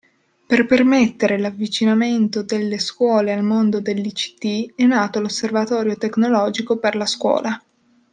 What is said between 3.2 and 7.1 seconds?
al mondo dell'ICT è nato l'Osservatorio Tecnologico per la